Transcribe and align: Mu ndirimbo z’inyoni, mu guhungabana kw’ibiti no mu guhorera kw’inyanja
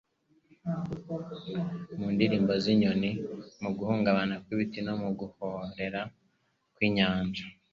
Mu 1.99 2.07
ndirimbo 2.15 2.51
z’inyoni, 2.63 3.09
mu 3.61 3.69
guhungabana 3.77 4.35
kw’ibiti 4.43 4.79
no 4.87 4.93
mu 5.01 5.09
guhorera 5.19 6.01
kw’inyanja 6.75 7.43